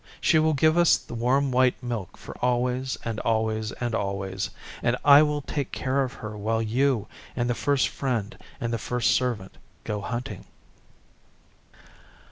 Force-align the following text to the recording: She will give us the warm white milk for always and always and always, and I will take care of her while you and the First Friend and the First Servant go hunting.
She 0.19 0.39
will 0.39 0.53
give 0.55 0.79
us 0.79 0.97
the 0.97 1.13
warm 1.13 1.51
white 1.51 1.75
milk 1.83 2.17
for 2.17 2.35
always 2.39 2.97
and 3.05 3.19
always 3.19 3.71
and 3.73 3.93
always, 3.93 4.49
and 4.81 4.97
I 5.05 5.21
will 5.21 5.43
take 5.43 5.71
care 5.71 6.01
of 6.01 6.13
her 6.13 6.35
while 6.35 6.59
you 6.59 7.05
and 7.35 7.47
the 7.47 7.53
First 7.53 7.87
Friend 7.87 8.35
and 8.59 8.73
the 8.73 8.79
First 8.79 9.11
Servant 9.11 9.59
go 9.83 10.01
hunting. 10.01 10.45